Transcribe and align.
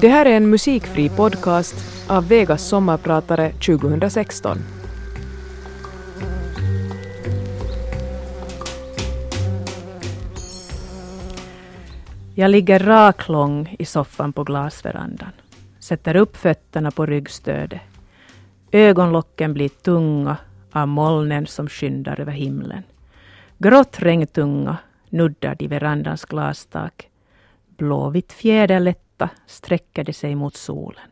Det 0.00 0.08
här 0.08 0.26
är 0.26 0.36
en 0.36 0.50
musikfri 0.50 1.08
podcast 1.08 1.74
av 2.08 2.28
Vegas 2.28 2.68
sommarpratare 2.68 3.52
2016. 3.52 4.58
Jag 12.34 12.50
ligger 12.50 12.78
raklång 12.78 13.76
i 13.78 13.84
soffan 13.84 14.32
på 14.32 14.44
glasverandan. 14.44 15.32
Sätter 15.78 16.16
upp 16.16 16.36
fötterna 16.36 16.90
på 16.90 17.06
ryggstödet. 17.06 17.80
Ögonlocken 18.72 19.54
blir 19.54 19.68
tunga 19.68 20.36
av 20.72 20.88
molnen 20.88 21.46
som 21.46 21.68
skyndar 21.68 22.20
över 22.20 22.32
himlen. 22.32 22.82
Grått 23.58 24.02
regntunga 24.02 24.76
nuddar 25.08 25.54
de 25.58 25.68
verandans 25.68 26.24
glastak. 26.24 27.08
Blåvitt 27.76 28.32
fjäderlätta 29.18 29.30
sträcker 29.46 30.04
det 30.04 30.12
sig 30.12 30.34
mot 30.34 30.56
solen. 30.56 31.10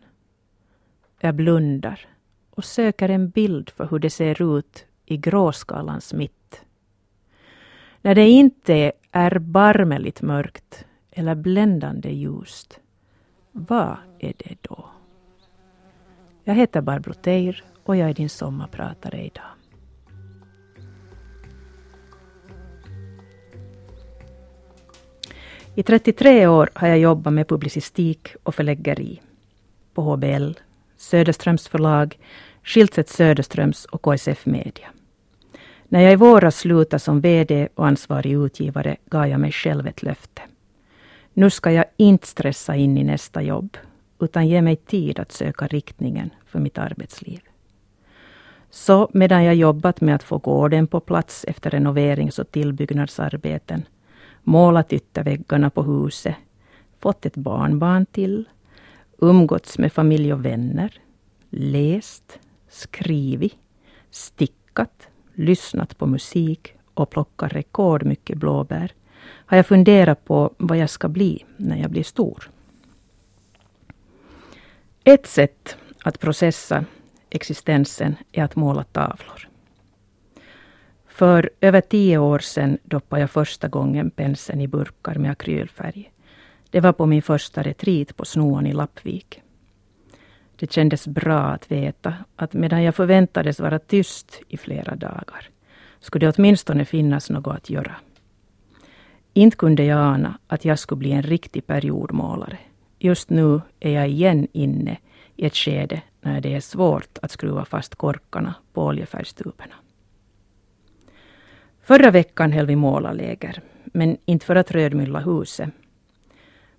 Jag 1.20 1.34
blundar 1.34 2.06
och 2.50 2.64
söker 2.64 3.08
en 3.08 3.30
bild 3.30 3.70
för 3.70 3.88
hur 3.90 3.98
det 3.98 4.10
ser 4.10 4.58
ut 4.58 4.86
i 5.06 5.16
gråskalans 5.16 6.14
mitt. 6.14 6.64
När 8.02 8.14
det 8.14 8.28
inte 8.28 8.92
är 9.12 9.38
barmeligt 9.38 10.22
mörkt 10.22 10.86
eller 11.12 11.34
bländande 11.34 12.10
ljust, 12.10 12.80
vad 13.52 13.96
är 14.18 14.34
det 14.36 14.56
då? 14.62 14.84
Jag 16.44 16.54
heter 16.54 16.82
Barbro 16.82 17.14
Teir 17.14 17.64
och 17.86 17.96
jag 17.96 18.10
är 18.10 18.14
din 18.14 18.28
sommarpratare 18.28 19.24
idag. 19.24 19.55
I 25.78 25.82
33 25.82 26.46
år 26.46 26.70
har 26.74 26.88
jag 26.88 26.98
jobbat 26.98 27.32
med 27.32 27.48
publicistik 27.48 28.28
och 28.42 28.54
förläggeri 28.54 29.20
på 29.94 30.02
HBL, 30.02 30.52
Söderströms 30.96 31.68
förlag, 31.68 32.18
Schildstedt 32.62 33.08
Söderströms 33.08 33.84
och 33.84 34.02
KSF 34.02 34.46
Media. 34.46 34.88
När 35.88 36.00
jag 36.00 36.12
i 36.12 36.16
våras 36.16 36.58
slutade 36.58 37.00
som 37.00 37.20
VD 37.20 37.68
och 37.74 37.86
ansvarig 37.86 38.32
utgivare 38.32 38.96
gav 39.06 39.26
jag 39.26 39.40
mig 39.40 39.52
själv 39.52 39.86
ett 39.86 40.02
löfte. 40.02 40.42
Nu 41.32 41.50
ska 41.50 41.72
jag 41.72 41.84
inte 41.96 42.26
stressa 42.26 42.76
in 42.76 42.98
i 42.98 43.04
nästa 43.04 43.42
jobb, 43.42 43.76
utan 44.20 44.48
ge 44.48 44.62
mig 44.62 44.76
tid 44.76 45.20
att 45.20 45.32
söka 45.32 45.66
riktningen 45.66 46.30
för 46.46 46.58
mitt 46.58 46.78
arbetsliv. 46.78 47.40
Så 48.70 49.10
medan 49.12 49.44
jag 49.44 49.54
jobbat 49.54 50.00
med 50.00 50.14
att 50.14 50.22
få 50.22 50.38
gården 50.38 50.86
på 50.86 51.00
plats 51.00 51.44
efter 51.48 51.70
renoverings 51.70 52.38
och 52.38 52.50
tillbyggnadsarbeten, 52.50 53.84
målat 54.46 54.92
ytterväggarna 54.92 55.70
på 55.70 55.82
huset, 55.82 56.36
fått 56.98 57.26
ett 57.26 57.36
barnbarn 57.36 58.06
till, 58.06 58.44
umgåtts 59.18 59.78
med 59.78 59.92
familj 59.92 60.32
och 60.32 60.44
vänner, 60.44 61.00
läst, 61.50 62.38
skrivit, 62.68 63.56
stickat, 64.10 65.08
lyssnat 65.34 65.98
på 65.98 66.06
musik 66.06 66.74
och 66.94 67.10
plockat 67.10 67.52
rekordmycket 67.52 68.38
blåbär, 68.38 68.92
har 69.24 69.56
jag 69.56 69.66
funderat 69.66 70.24
på 70.24 70.54
vad 70.56 70.78
jag 70.78 70.90
ska 70.90 71.08
bli 71.08 71.44
när 71.56 71.76
jag 71.76 71.90
blir 71.90 72.02
stor. 72.02 72.50
Ett 75.04 75.26
sätt 75.26 75.76
att 76.02 76.20
processa 76.20 76.84
existensen 77.30 78.16
är 78.32 78.44
att 78.44 78.56
måla 78.56 78.84
tavlor. 78.84 79.48
För 81.16 81.50
över 81.60 81.80
tio 81.80 82.18
år 82.18 82.38
sedan 82.38 82.78
doppade 82.82 83.20
jag 83.20 83.30
första 83.30 83.68
gången 83.68 84.10
penseln 84.10 84.60
i 84.60 84.68
burkar 84.68 85.14
med 85.14 85.30
akrylfärg. 85.30 86.12
Det 86.70 86.80
var 86.80 86.92
på 86.92 87.06
min 87.06 87.22
första 87.22 87.62
retreat 87.62 88.16
på 88.16 88.24
Snoan 88.24 88.66
i 88.66 88.72
Lappvik. 88.72 89.42
Det 90.56 90.72
kändes 90.72 91.06
bra 91.06 91.38
att 91.38 91.70
veta 91.70 92.14
att 92.36 92.52
medan 92.52 92.82
jag 92.82 92.94
förväntades 92.94 93.60
vara 93.60 93.78
tyst 93.78 94.40
i 94.48 94.56
flera 94.56 94.96
dagar 94.96 95.48
skulle 96.00 96.26
det 96.26 96.34
åtminstone 96.36 96.84
finnas 96.84 97.30
något 97.30 97.56
att 97.56 97.70
göra. 97.70 97.96
Inte 99.32 99.56
kunde 99.56 99.84
jag 99.84 99.98
ana 99.98 100.38
att 100.46 100.64
jag 100.64 100.78
skulle 100.78 100.98
bli 100.98 101.12
en 101.12 101.22
riktig 101.22 101.66
periodmålare. 101.66 102.58
Just 102.98 103.30
nu 103.30 103.60
är 103.80 103.90
jag 103.90 104.08
igen 104.08 104.48
inne 104.52 104.98
i 105.36 105.46
ett 105.46 105.56
skede 105.56 106.02
när 106.20 106.40
det 106.40 106.54
är 106.54 106.60
svårt 106.60 107.18
att 107.22 107.30
skruva 107.30 107.64
fast 107.64 107.94
korkarna 107.94 108.54
på 108.72 108.84
oljefärgstuberna. 108.84 109.74
Förra 111.86 112.10
veckan 112.10 112.52
höll 112.52 112.66
vi 112.66 112.76
målarläger, 112.76 113.62
men 113.84 114.16
inte 114.24 114.46
för 114.46 114.56
att 114.56 114.70
rödmylla 114.70 115.20
huset. 115.20 115.70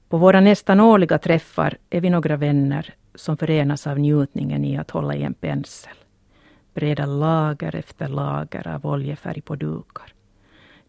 På 0.10 0.18
våra 0.18 0.40
nästan 0.42 0.80
årliga 0.80 1.18
träffar 1.18 1.78
är 1.90 2.02
vi 2.02 2.10
några 2.10 2.38
vänner 2.38 2.94
som 3.16 3.38
förenas 3.38 3.88
av 3.88 4.00
njutningen 4.00 4.66
i 4.66 4.78
att 4.78 4.92
hålla 4.92 5.16
i 5.16 5.24
en 5.24 5.34
pensel. 5.34 5.94
Breda 6.74 7.06
lager 7.06 7.76
efter 7.76 8.08
lager 8.08 8.68
av 8.68 8.86
oljefärg 8.86 9.42
på 9.42 9.56
dukar. 9.56 10.14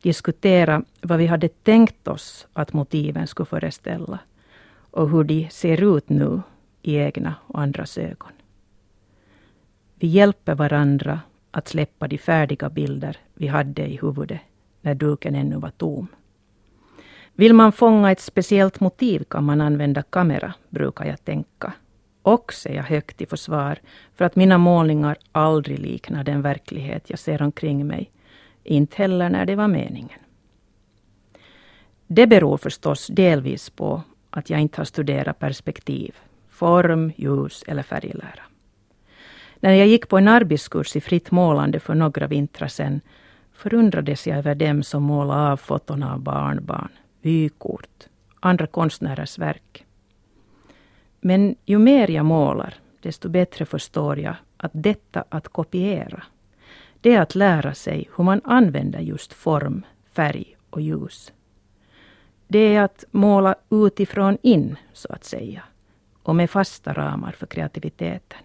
Diskutera 0.02 0.82
vad 1.00 1.18
vi 1.18 1.26
hade 1.26 1.48
tänkt 1.48 2.08
oss 2.08 2.46
att 2.52 2.72
motiven 2.72 3.26
skulle 3.26 3.46
föreställa 3.46 4.18
och 4.90 5.10
hur 5.10 5.24
de 5.24 5.48
ser 5.50 5.96
ut 5.96 6.08
nu 6.08 6.42
i 6.82 6.96
egna 6.96 7.34
och 7.46 7.60
andras 7.60 7.98
ögon. 7.98 8.32
Vi 9.94 10.06
hjälper 10.06 10.54
varandra 10.54 11.20
att 11.50 11.68
släppa 11.68 12.08
de 12.08 12.18
färdiga 12.18 12.70
bilder 12.70 13.16
vi 13.34 13.46
hade 13.46 13.86
i 13.86 13.98
huvudet 14.02 14.40
när 14.80 14.94
duken 14.94 15.34
ännu 15.34 15.56
var 15.56 15.70
tom. 15.70 16.06
Vill 17.34 17.54
man 17.54 17.72
fånga 17.72 18.12
ett 18.12 18.20
speciellt 18.20 18.80
motiv 18.80 19.24
kan 19.24 19.44
man 19.44 19.60
använda 19.60 20.02
kamera, 20.02 20.54
brukar 20.68 21.04
jag 21.04 21.24
tänka. 21.24 21.72
Och 22.22 22.52
säga 22.52 22.82
högt 22.82 23.20
i 23.20 23.26
försvar 23.26 23.78
för 24.14 24.24
att 24.24 24.36
mina 24.36 24.58
målningar 24.58 25.16
aldrig 25.32 25.78
liknar 25.78 26.24
den 26.24 26.42
verklighet 26.42 27.10
jag 27.10 27.18
ser 27.18 27.42
omkring 27.42 27.86
mig. 27.86 28.10
Inte 28.64 28.96
heller 28.96 29.30
när 29.30 29.46
det 29.46 29.56
var 29.56 29.68
meningen. 29.68 30.18
Det 32.06 32.26
beror 32.26 32.56
förstås 32.56 33.06
delvis 33.06 33.70
på 33.70 34.02
att 34.30 34.50
jag 34.50 34.60
inte 34.60 34.80
har 34.80 34.84
studerat 34.84 35.38
perspektiv, 35.38 36.16
form, 36.48 37.12
ljus 37.16 37.64
eller 37.66 37.82
färglära. 37.82 38.47
När 39.60 39.72
jag 39.72 39.86
gick 39.86 40.08
på 40.08 40.18
en 40.18 40.28
arbetskurs 40.28 40.96
i 40.96 41.00
fritt 41.00 41.30
målande 41.30 41.80
för 41.80 41.94
några 41.94 42.26
vintrar 42.26 42.68
sedan 42.68 43.00
förundrades 43.52 44.26
jag 44.26 44.38
över 44.38 44.54
dem 44.54 44.82
som 44.82 45.02
målade 45.02 45.52
av 45.52 45.56
foton 45.56 46.02
av 46.02 46.20
barnbarn, 46.20 46.88
vykort, 47.20 48.08
andra 48.40 48.66
konstnärers 48.66 49.38
verk. 49.38 49.84
Men 51.20 51.56
ju 51.64 51.78
mer 51.78 52.10
jag 52.10 52.24
målar, 52.24 52.74
desto 53.02 53.28
bättre 53.28 53.64
förstår 53.64 54.18
jag 54.18 54.34
att 54.56 54.70
detta 54.74 55.24
att 55.28 55.48
kopiera, 55.48 56.22
det 57.00 57.14
är 57.14 57.20
att 57.20 57.34
lära 57.34 57.74
sig 57.74 58.08
hur 58.16 58.24
man 58.24 58.40
använder 58.44 59.00
just 59.00 59.32
form, 59.32 59.82
färg 60.12 60.56
och 60.70 60.80
ljus. 60.80 61.32
Det 62.48 62.58
är 62.58 62.82
att 62.82 63.04
måla 63.10 63.54
utifrån 63.70 64.38
in, 64.42 64.76
så 64.92 65.12
att 65.12 65.24
säga, 65.24 65.62
och 66.22 66.36
med 66.36 66.50
fasta 66.50 66.92
ramar 66.92 67.32
för 67.32 67.46
kreativiteten. 67.46 68.38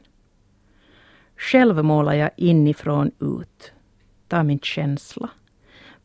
Själv 1.37 1.83
målar 1.83 2.13
jag 2.13 2.29
inifrån 2.37 3.11
ut, 3.19 3.73
tar 4.27 4.43
min 4.43 4.59
känsla, 4.59 5.29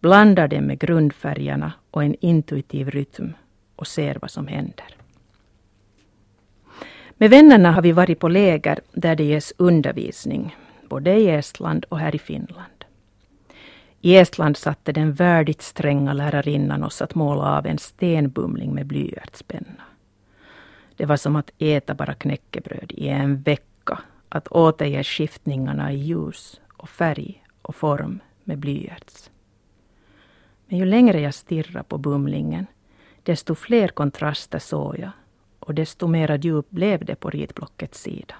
blandar 0.00 0.49
den 0.49 0.65
med 0.65 0.78
grundfärgerna 0.78 1.72
och 1.91 2.05
en 2.05 2.15
intuitiv 2.21 2.91
rytm 2.91 3.33
och 3.77 3.87
ser 3.87 4.19
vad 4.21 4.31
som 4.31 4.47
händer. 4.47 4.94
Med 7.21 7.31
vännerna 7.31 7.72
har 7.72 7.83
vi 7.83 7.93
varit 7.93 8.21
på 8.21 8.28
läger 8.28 8.81
där 8.93 9.16
det 9.16 9.25
ges 9.25 9.53
undervisning, 9.56 10.56
både 10.89 11.15
i 11.15 11.31
Estland 11.31 11.84
och 11.84 11.99
här 11.99 12.15
i 12.15 12.19
Finland. 12.19 12.84
I 14.00 14.16
Estland 14.16 14.56
satte 14.56 14.93
den 14.93 15.12
värdigt 15.12 15.62
stränga 15.62 16.12
lärarinnan 16.12 16.84
oss 16.84 17.03
att 17.03 17.15
måla 17.15 17.59
av 17.59 17.66
en 17.66 17.78
stenbumling 17.78 18.75
med 18.75 18.87
blyertspenna. 18.87 19.83
Det 20.97 21.07
var 21.07 21.16
som 21.16 21.36
att 21.36 21.51
äta 21.59 21.95
bara 21.95 22.15
knäckebröd 22.15 22.92
i 22.92 23.09
en 23.09 23.42
vecka, 23.42 23.65
att 24.28 24.48
återge 24.48 25.04
skiftningarna 25.04 25.92
i 25.92 25.97
ljus 25.97 26.60
och 26.77 26.89
färg 26.89 27.45
och 27.63 27.75
form 27.75 28.21
med 28.45 28.59
blyerts. 28.59 29.30
Men 30.66 30.78
ju 30.78 30.84
längre 30.84 31.21
jag 31.21 31.34
stirrade 31.34 31.84
på 31.84 31.98
bumlingen, 31.98 32.66
desto 33.22 33.54
fler 33.54 33.89
kontraster 33.89 34.59
såg 34.59 34.98
jag 34.98 35.10
och 35.59 35.75
desto 35.75 36.07
mera 36.07 36.36
djup 36.36 36.71
blev 36.71 37.04
det 37.04 37.15
på 37.15 37.30
ritblockets 37.30 38.03
sida. 38.03 38.34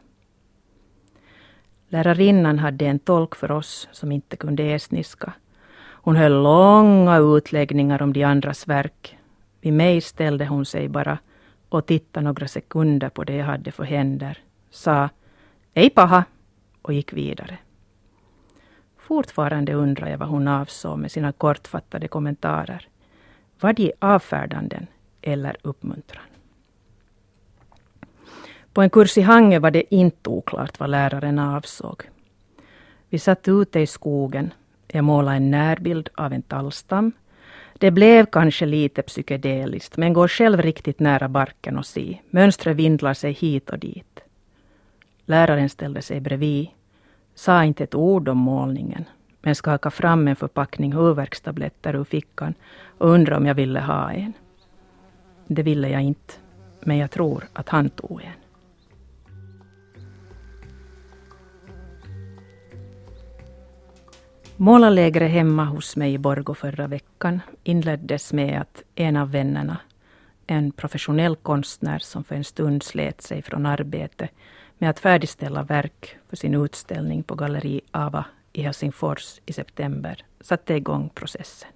Lärarinnan 1.89 2.59
hade 2.59 2.87
en 2.87 2.99
tolk 2.99 3.35
för 3.35 3.51
oss 3.51 3.89
som 3.93 4.13
inte 4.13 4.37
kunde 4.37 4.63
estniska. 4.63 5.33
Hon 5.81 6.17
höll 6.17 6.43
långa 6.43 7.19
utläggningar 7.19 8.03
om 8.03 8.13
de 8.13 8.25
andras 8.25 8.69
verk. 8.69 9.19
Vid 9.61 9.73
mig 9.73 10.01
ställde 10.01 10.47
hon 10.47 10.65
sig 10.65 10.89
bara 10.89 11.19
och 11.69 11.87
tittade 11.87 12.25
några 12.25 12.49
sekunder 12.49 13.09
på 13.09 13.25
det 13.25 13.37
jag 13.37 13.47
hade 13.47 13.73
för 13.73 13.85
händer, 13.85 14.39
sa 14.71 15.09
Hej 15.79 15.91
paha 15.91 16.25
och 16.83 16.93
gick 16.93 17.13
vidare. 17.13 17.59
Fortfarande 18.97 19.73
undrar 19.73 20.09
jag 20.09 20.19
vad 20.19 20.29
hon 20.29 20.49
avsåg 20.49 20.99
med 20.99 21.11
sina 21.11 21.33
kortfattade 21.33 22.09
kommentarer. 22.09 22.89
Var 23.61 23.73
de 23.73 23.93
avfärdanden 23.99 24.87
eller 25.23 25.57
uppmuntran? 25.63 26.25
På 28.73 28.83
en 28.83 28.91
kurs 28.91 29.19
i 29.19 29.21
Hangö 29.21 29.59
var 29.59 29.71
det 29.71 29.95
inte 29.95 30.31
oklart 30.31 30.81
vad 30.81 30.91
läraren 30.91 31.39
avsåg. 31.39 32.03
Vi 33.09 33.19
satt 33.19 33.49
ute 33.49 33.81
i 33.81 33.87
skogen. 33.87 34.53
Jag 34.87 35.05
målade 35.05 35.37
en 35.37 35.51
närbild 35.51 36.09
av 36.15 36.33
en 36.33 36.43
tallstam. 36.43 37.13
Det 37.75 37.91
blev 37.91 38.27
kanske 38.27 38.67
lite 38.67 39.03
psykedeliskt, 39.03 39.97
men 39.97 40.13
går 40.13 40.29
själv 40.29 40.63
riktigt 40.63 41.01
nära 41.01 41.29
barken 41.29 41.79
och 41.79 41.87
se. 41.87 42.19
Mönstret 42.31 42.77
vindlar 42.77 43.15
sig 43.15 43.33
hit 43.33 43.71
och 43.71 43.79
dit. 43.79 44.21
Läraren 45.29 45.69
ställde 45.69 46.03
sig 46.03 46.21
bredvid, 46.21 46.69
sa 47.35 47.65
inte 47.65 47.85
ett 47.85 47.95
ord 47.95 48.29
om 48.29 48.39
målningen, 48.39 49.05
men 49.43 49.55
skakade 49.55 49.95
fram 49.95 50.29
en 50.29 50.37
förpackning 50.37 50.93
huvudvärkstabletter 50.93 51.97
ur 51.97 52.05
fickan 52.05 52.55
och 52.99 53.11
undrade 53.11 53.37
om 53.37 53.47
jag 53.47 53.55
ville 53.55 53.81
ha 53.81 54.13
en. 54.13 54.33
Det 55.47 55.63
ville 55.63 55.89
jag 55.89 56.03
inte, 56.03 56.35
men 56.81 56.97
jag 56.99 57.11
tror 57.11 57.45
att 57.53 57.69
han 57.69 57.91
tog 57.91 58.23
en. 58.23 58.33
Målarlägret 64.57 65.31
hemma 65.31 65.65
hos 65.65 65.97
mig 65.97 66.15
i 66.15 66.19
Borgo 66.19 66.55
förra 66.55 66.87
veckan 66.87 67.41
inleddes 67.63 68.33
med 68.33 68.61
att 68.61 68.83
en 68.95 69.17
av 69.17 69.31
vännerna, 69.31 69.77
en 70.47 70.73
professionell 70.73 71.37
konstnär 71.37 71.99
som 71.99 72.25
för 72.25 72.35
en 72.35 72.45
stund 72.45 72.83
slet 72.83 73.23
sig 73.23 73.43
från 73.43 73.67
arbete 73.67 74.29
med 74.79 74.91
att 74.91 75.01
färdigställa 75.01 75.63
verk 75.63 76.17
för 76.29 76.37
sin 76.37 76.55
utställning 76.55 77.23
på 77.23 77.35
Galleri 77.35 77.81
Ava 77.91 78.25
i 78.53 78.63
Helsingfors 78.63 79.41
i 79.47 79.53
september, 79.53 80.25
satte 80.41 80.75
igång 80.75 81.11
processen. 81.15 81.71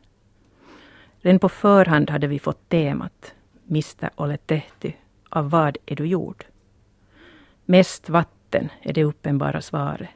Redan 1.20 1.38
på 1.38 1.48
förhand 1.48 2.10
hade 2.10 2.26
vi 2.26 2.38
fått 2.38 2.68
temat 2.68 3.34
Mistä 3.64 4.10
olet 4.16 4.46
tehty, 4.46 4.92
av 5.28 5.50
vad 5.50 5.78
är 5.86 5.96
du 5.96 6.06
gjord? 6.06 6.44
Mest 7.64 8.08
vatten 8.08 8.68
är 8.82 8.92
det 8.92 9.04
uppenbara 9.04 9.60
svaret. 9.60 10.08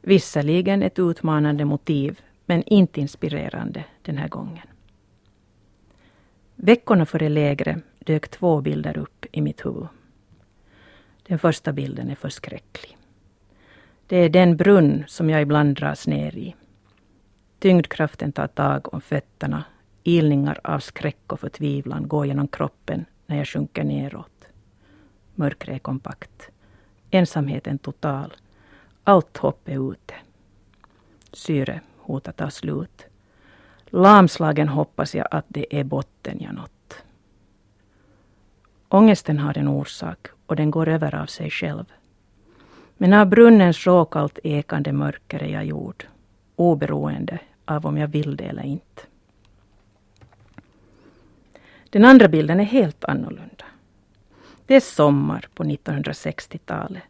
Visserligen 0.00 0.82
ett 0.82 0.98
utmanande 0.98 1.64
motiv, 1.64 2.20
men 2.46 2.62
inte 2.62 3.00
inspirerande 3.00 3.84
den 4.02 4.18
här 4.18 4.28
gången. 4.28 4.66
Veckorna 6.56 7.06
före 7.06 7.28
lägret 7.28 7.84
dök 7.98 8.28
två 8.28 8.60
bilder 8.60 8.98
upp 8.98 9.26
i 9.32 9.40
mitt 9.40 9.66
huvud. 9.66 9.86
Den 11.32 11.38
första 11.38 11.72
bilden 11.72 12.10
är 12.10 12.14
förskräcklig. 12.14 12.96
Det 14.06 14.16
är 14.16 14.28
den 14.28 14.56
brunn 14.56 15.04
som 15.08 15.30
jag 15.30 15.42
ibland 15.42 15.76
dras 15.76 16.06
ner 16.06 16.36
i. 16.36 16.54
Tyngdkraften 17.58 18.32
tar 18.32 18.46
tag 18.46 18.94
om 18.94 19.00
fötterna. 19.00 19.64
Ilningar 20.02 20.60
av 20.64 20.78
skräck 20.78 21.32
och 21.32 21.40
förtvivlan 21.40 22.08
går 22.08 22.26
genom 22.26 22.48
kroppen 22.48 23.04
när 23.26 23.36
jag 23.36 23.48
sjunker 23.48 23.84
neråt. 23.84 24.46
Mörkret 25.34 25.74
är 25.74 25.78
kompakt. 25.78 26.50
Ensamheten 27.10 27.78
total. 27.78 28.32
Allt 29.04 29.36
hopp 29.36 29.68
är 29.68 29.92
ute. 29.92 30.14
Syre 31.32 31.80
hotar 31.96 32.32
ta 32.32 32.50
slut. 32.50 33.06
Lamslagen 33.86 34.68
hoppas 34.68 35.14
jag 35.14 35.28
att 35.30 35.46
det 35.48 35.80
är 35.80 35.84
botten 35.84 36.40
jag 36.40 36.54
nått. 36.54 37.02
Ångesten 38.88 39.38
har 39.38 39.58
en 39.58 39.68
orsak 39.68 40.28
och 40.52 40.56
den 40.56 40.70
går 40.70 40.88
över 40.88 41.14
av 41.14 41.26
sig 41.26 41.50
själv. 41.50 41.84
Men 42.96 43.12
av 43.12 43.26
brunnens 43.26 43.86
råkallt 43.86 44.38
ekande 44.44 44.92
mörker 44.92 45.42
är 45.42 45.48
jag 45.48 45.64
gjord, 45.64 46.06
oberoende 46.56 47.38
av 47.64 47.86
om 47.86 47.98
jag 47.98 48.08
vill 48.08 48.36
det 48.36 48.44
eller 48.44 48.62
inte. 48.62 49.02
Den 51.90 52.04
andra 52.04 52.28
bilden 52.28 52.60
är 52.60 52.64
helt 52.64 53.04
annorlunda. 53.04 53.64
Det 54.66 54.74
är 54.74 54.80
sommar 54.80 55.48
på 55.54 55.64
1960-talet. 55.64 57.02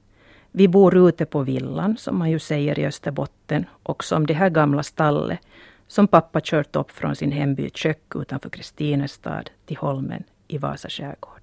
Vi 0.50 0.68
bor 0.68 1.08
ute 1.08 1.26
på 1.26 1.42
villan, 1.42 1.96
som 1.96 2.18
man 2.18 2.30
ju 2.30 2.38
säger 2.38 2.78
i 2.78 2.86
Österbotten, 2.86 3.64
och 3.82 4.04
som 4.04 4.26
det 4.26 4.34
här 4.34 4.50
gamla 4.50 4.82
stallet 4.82 5.40
som 5.86 6.08
pappa 6.08 6.40
kört 6.44 6.76
upp 6.76 6.90
från 6.90 7.16
sin 7.16 7.32
hemby 7.32 7.70
Kök 7.74 8.14
utanför 8.14 8.50
Kristinestad 8.50 9.50
till 9.66 9.76
Holmen 9.76 10.24
i 10.48 10.58
Vasa 10.58 10.88
skärgård. 10.88 11.41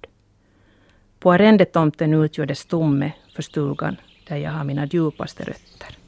På 1.20 1.32
arrendetomten 1.32 2.14
utgjorde 2.14 2.54
stomme 2.54 3.12
för 3.34 3.42
stugan 3.42 3.96
där 4.28 4.36
jag 4.36 4.50
har 4.50 4.64
mina 4.64 4.86
djupaste 4.86 5.44
rötter. 5.44 5.98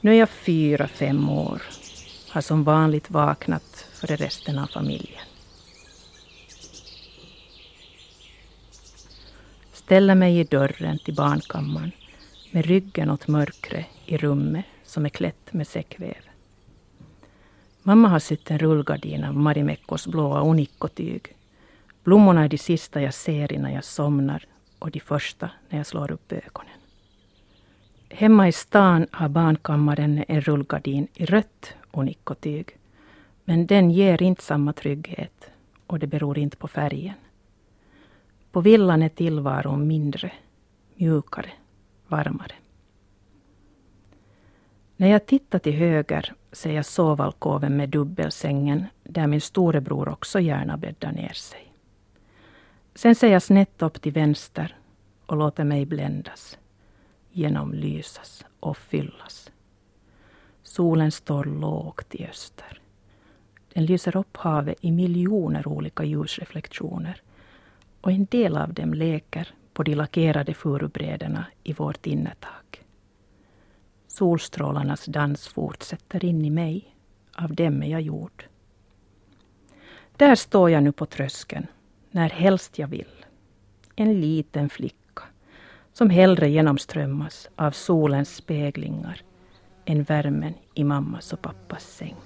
Nu 0.00 0.10
är 0.14 0.18
jag 0.18 0.28
fyra, 0.28 0.88
fem 0.88 1.28
år. 1.28 1.62
Har 2.30 2.40
som 2.40 2.64
vanligt 2.64 3.10
vaknat 3.10 3.86
före 3.92 4.16
resten 4.16 4.58
av 4.58 4.66
familjen. 4.66 5.22
Ställer 9.72 10.14
mig 10.14 10.38
i 10.38 10.44
dörren 10.44 10.98
till 10.98 11.14
barnkammaren 11.14 11.92
med 12.50 12.66
ryggen 12.66 13.10
åt 13.10 13.28
mörkret 13.28 13.86
i 14.06 14.16
rummet 14.16 14.64
som 14.84 15.04
är 15.04 15.08
klätt 15.08 15.52
med 15.52 15.66
säckväv. 15.66 16.22
Mamma 17.82 18.08
har 18.08 18.18
sytt 18.18 18.50
en 18.50 18.58
rullgardin 18.58 19.24
av 19.24 19.36
Marimekkos 19.36 20.06
blåa 20.06 20.50
unikkotyg 20.50 21.36
Blommorna 22.06 22.44
är 22.44 22.48
de 22.48 22.58
sista 22.58 23.02
jag 23.02 23.14
ser 23.14 23.52
innan 23.52 23.72
jag 23.72 23.84
somnar 23.84 24.46
och 24.78 24.90
de 24.90 25.00
första 25.00 25.50
när 25.68 25.78
jag 25.78 25.86
slår 25.86 26.10
upp 26.10 26.32
ögonen. 26.32 26.78
Hemma 28.10 28.48
i 28.48 28.52
stan 28.52 29.06
har 29.10 29.28
barnkammaren 29.28 30.24
en 30.28 30.40
rullgardin 30.40 31.08
i 31.14 31.26
rött 31.26 31.74
onikkotyg. 31.90 32.78
Men 33.44 33.66
den 33.66 33.90
ger 33.90 34.22
inte 34.22 34.42
samma 34.42 34.72
trygghet 34.72 35.50
och 35.86 35.98
det 35.98 36.06
beror 36.06 36.38
inte 36.38 36.56
på 36.56 36.68
färgen. 36.68 37.14
På 38.52 38.60
villan 38.60 39.02
är 39.02 39.08
tillvaron 39.08 39.86
mindre, 39.86 40.32
mjukare, 40.94 41.50
varmare. 42.08 42.54
När 44.96 45.08
jag 45.08 45.26
tittar 45.26 45.58
till 45.58 45.74
höger 45.74 46.32
ser 46.52 46.72
jag 46.72 46.86
sovalkoven 46.86 47.76
med 47.76 47.88
dubbelsängen 47.88 48.84
där 49.04 49.26
min 49.26 49.40
storebror 49.40 50.08
också 50.08 50.40
gärna 50.40 50.76
bäddar 50.76 51.12
ner 51.12 51.32
sig. 51.32 51.65
Sen 52.96 53.14
ser 53.14 53.28
jag 53.28 53.42
snett 53.42 53.82
upp 53.82 54.02
till 54.02 54.12
vänster 54.12 54.76
och 55.26 55.36
låter 55.36 55.64
mig 55.64 55.86
bländas, 55.86 56.58
genomlysas 57.30 58.44
och 58.60 58.76
fyllas. 58.76 59.50
Solen 60.62 61.12
står 61.12 61.44
lågt 61.44 62.14
i 62.14 62.26
öster. 62.26 62.80
Den 63.72 63.86
lyser 63.86 64.16
upp 64.16 64.36
havet 64.36 64.76
i 64.80 64.92
miljoner 64.92 65.68
olika 65.68 66.04
ljusreflektioner 66.04 67.22
och 68.00 68.12
en 68.12 68.24
del 68.24 68.56
av 68.56 68.74
dem 68.74 68.94
leker 68.94 69.54
på 69.72 69.82
de 69.82 69.94
lackerade 69.94 70.54
furubrädorna 70.54 71.46
i 71.62 71.72
vårt 71.72 72.06
innertak. 72.06 72.84
Solstrålarnas 74.08 75.04
dans 75.04 75.48
fortsätter 75.48 76.24
in 76.24 76.44
i 76.44 76.50
mig. 76.50 76.94
Av 77.34 77.54
dem 77.54 77.82
är 77.82 77.90
jag 77.90 78.00
gjord. 78.00 78.44
Där 80.16 80.34
står 80.34 80.70
jag 80.70 80.82
nu 80.82 80.92
på 80.92 81.06
tröskeln 81.06 81.66
när 82.16 82.30
helst 82.30 82.78
jag 82.78 82.88
vill. 82.88 83.24
En 83.96 84.20
liten 84.20 84.68
flicka 84.68 85.22
som 85.92 86.10
hellre 86.10 86.48
genomströmmas 86.50 87.48
av 87.56 87.70
solens 87.70 88.36
speglingar 88.36 89.20
än 89.84 90.02
värmen 90.02 90.54
i 90.74 90.84
mammas 90.84 91.32
och 91.32 91.42
pappas 91.42 91.84
säng. 91.84 92.16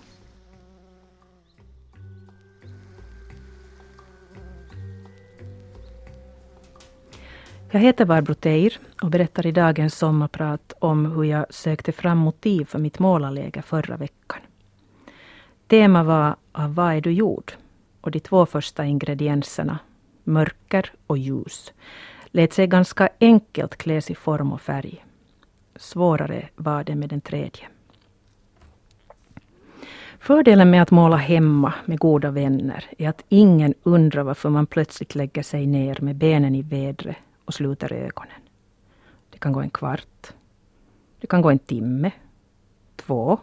Jag 7.71 7.81
heter 7.81 8.05
Barbro 8.05 8.35
Teir 8.35 8.79
och 9.03 9.11
berättar 9.11 9.47
i 9.47 9.53
dagens 9.53 9.95
sommarprat 9.95 10.73
om 10.79 11.07
hur 11.07 11.25
jag 11.25 11.55
sökte 11.55 11.93
fram 11.93 12.19
motiv 12.19 12.65
för 12.65 12.79
mitt 12.79 12.99
målarläger 12.99 13.63
förra 13.63 13.97
veckan. 13.97 14.41
Tema 15.67 16.03
var 16.05 16.37
Av 16.53 16.75
vad 16.75 16.95
är 16.95 17.01
du 17.01 17.13
gjord? 17.13 17.53
Och 18.00 18.11
de 18.11 18.21
två 18.21 18.47
första 18.47 18.85
ingredienserna, 18.85 19.78
mörker 20.25 20.92
och 21.07 21.19
ljus, 21.19 21.73
lät 22.26 22.52
sig 22.52 22.66
ganska 22.66 23.09
enkelt 23.21 23.76
kläs 23.76 24.11
i 24.11 24.14
form 24.14 24.52
och 24.52 24.61
färg. 24.61 25.04
Svårare 25.76 26.49
var 26.57 26.85
det 26.85 26.95
med 26.95 27.09
den 27.09 27.21
tredje. 27.21 27.69
Fördelen 30.19 30.71
med 30.71 30.83
att 30.83 30.90
måla 30.90 31.16
hemma 31.16 31.75
med 31.85 31.99
goda 31.99 32.30
vänner 32.30 32.85
är 32.99 33.09
att 33.09 33.25
ingen 33.28 33.75
undrar 33.83 34.23
varför 34.23 34.49
man 34.49 34.66
plötsligt 34.66 35.14
lägger 35.14 35.42
sig 35.42 35.66
ner 35.66 35.99
med 36.00 36.16
benen 36.16 36.54
i 36.54 36.62
vädret 36.62 37.16
och 37.45 37.54
sluter 37.54 37.92
ögonen. 37.92 38.40
Det 39.30 39.38
kan 39.38 39.52
gå 39.52 39.61
en 39.61 39.71
kvart. 39.71 40.33
Det 41.21 41.26
kan 41.26 41.42
gå 41.42 41.50
en 41.50 41.59
timme. 41.59 42.11
Två. 42.97 43.38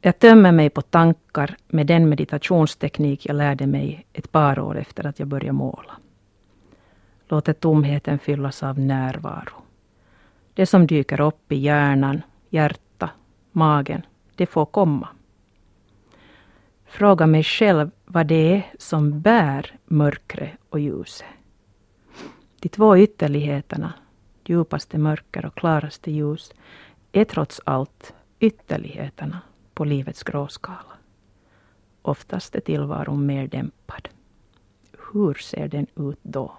Jag 0.00 0.18
tömmer 0.18 0.52
mig 0.52 0.70
på 0.70 0.82
tankar 0.82 1.56
med 1.66 1.86
den 1.86 2.08
meditationsteknik 2.08 3.26
jag 3.26 3.36
lärde 3.36 3.66
mig 3.66 4.06
ett 4.12 4.32
par 4.32 4.58
år 4.58 4.78
efter 4.78 5.06
att 5.06 5.18
jag 5.18 5.28
började 5.28 5.52
måla. 5.52 5.92
Låter 7.28 7.52
tomheten 7.52 8.18
fyllas 8.18 8.62
av 8.62 8.78
närvaro. 8.78 9.62
Det 10.54 10.66
som 10.66 10.86
dyker 10.86 11.20
upp 11.20 11.52
i 11.52 11.56
hjärnan, 11.56 12.22
hjärta, 12.50 13.10
magen, 13.52 14.02
det 14.34 14.46
får 14.46 14.66
komma. 14.66 15.08
Fråga 16.86 17.26
mig 17.26 17.42
själv 17.42 17.90
vad 18.04 18.26
det 18.26 18.54
är 18.54 18.62
som 18.78 19.20
bär 19.20 19.74
mörkret 19.84 20.52
och 20.70 20.80
ljuset. 20.80 21.26
De 22.60 22.68
två 22.68 22.96
ytterligheterna, 22.98 23.92
djupaste 24.44 24.98
mörker 24.98 25.46
och 25.46 25.54
klaraste 25.54 26.10
ljus, 26.10 26.52
är 27.12 27.24
trots 27.24 27.60
allt 27.64 28.14
ytterligheterna 28.40 29.40
på 29.76 29.84
livets 29.84 30.22
gråskala. 30.22 30.96
Oftast 32.02 32.54
är 32.54 32.60
tillvaron 32.60 33.26
mer 33.26 33.46
dämpad. 33.48 34.08
Hur 35.12 35.34
ser 35.34 35.68
den 35.68 35.86
ut 35.96 36.18
då? 36.22 36.52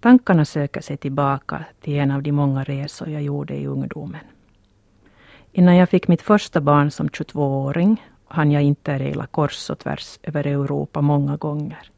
Tankarna 0.00 0.44
söker 0.44 0.80
sig 0.80 0.96
tillbaka 0.96 1.64
till 1.80 1.94
en 1.94 2.10
av 2.10 2.22
de 2.22 2.32
många 2.32 2.64
resor 2.64 3.08
jag 3.08 3.22
gjorde 3.22 3.54
i 3.54 3.66
ungdomen. 3.66 4.24
Innan 5.52 5.76
jag 5.76 5.88
fick 5.88 6.08
mitt 6.08 6.22
första 6.22 6.60
barn 6.60 6.90
som 6.90 7.08
22-åring 7.08 8.02
hann 8.24 8.52
jag 8.52 8.62
interraila 8.62 9.26
kors 9.26 9.70
och 9.70 9.78
tvärs 9.78 10.18
över 10.22 10.46
Europa 10.46 11.00
många 11.00 11.36
gånger. 11.36 11.90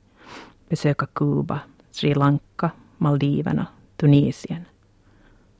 Besöka 0.68 1.06
Kuba, 1.06 1.60
Sri 1.90 2.14
Lanka, 2.14 2.70
Maldiverna, 2.96 3.66
Tunisien. 3.96 4.64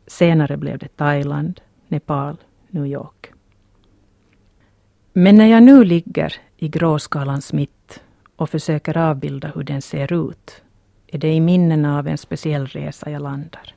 Senare 0.07 0.57
blev 0.57 0.79
det 0.79 0.97
Thailand, 0.97 1.61
Nepal, 1.89 2.37
New 2.71 2.87
York. 2.87 3.33
Men 5.13 5.37
när 5.37 5.47
jag 5.47 5.63
nu 5.63 5.85
ligger 5.85 6.35
i 6.57 6.69
gråskalans 6.69 7.53
mitt 7.53 8.03
och 8.37 8.51
försöker 8.51 8.97
avbilda 8.97 9.53
hur 9.55 9.63
den 9.63 9.83
ser 9.83 10.31
ut 10.31 10.63
är 11.07 11.19
det 11.19 11.33
i 11.33 11.41
minnen 11.41 11.85
av 11.85 12.09
en 12.09 12.19
speciell 12.19 12.67
resa 12.67 13.11
jag 13.11 13.23
landar. 13.23 13.75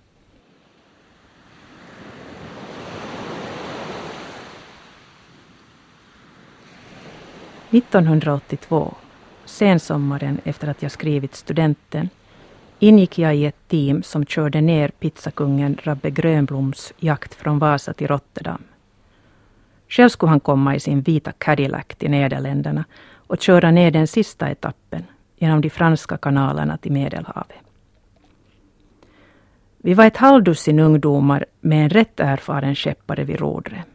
–1982, 7.70 8.94
sensommaren 9.46 10.40
efter 10.44 10.68
att 10.68 10.82
jag 10.82 10.92
skrivit 10.92 11.36
studenten, 11.36 12.10
ingick 12.80 13.20
jag 13.20 13.36
i 13.36 13.46
ett 13.46 13.68
team 13.68 14.04
som 14.04 14.26
körde 14.26 14.62
ner 14.62 14.90
pizzakungen 14.90 15.78
Rabbe 15.84 16.10
Grönbloms 16.10 16.94
jakt 16.98 17.34
från 17.34 17.60
Vasa 17.60 17.94
till 17.94 18.08
Rotterdam. 18.08 18.64
Själv 19.94 20.10
skulle 20.10 20.30
han 20.30 20.40
komma 20.40 20.76
i 20.76 20.80
sin 20.80 21.02
vita 21.02 21.32
Cadillac 21.32 21.86
till 21.98 22.12
Nederländerna 22.12 22.86
och 23.28 23.42
köra 23.42 23.72
ner 23.72 23.92
den 23.92 24.08
sista 24.08 24.50
etappen 24.50 25.04
genom 25.36 25.62
de 25.62 25.70
franska 25.70 26.18
kanalerna 26.18 26.78
till 26.78 26.92
Medelhavet. 26.92 27.58
Vi 29.78 29.94
var 29.94 30.06
ett 30.06 30.18
halvdussin 30.18 30.80
ungdomar 30.80 31.46
med 31.62 31.84
en 31.84 31.90
rätt 31.90 32.20
erfaren 32.20 32.76
skeppare 32.76 33.24
vid 33.24 33.40
rodret. 33.40 33.86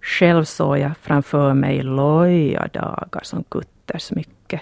Själv 0.00 0.44
såg 0.44 0.78
jag 0.78 0.96
framför 0.96 1.54
mig 1.54 1.82
loja 1.82 2.68
dagar 2.72 3.20
som 3.22 3.44
kuttersmycke, 3.44 4.60